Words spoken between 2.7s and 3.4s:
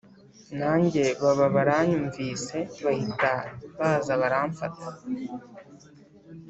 bahita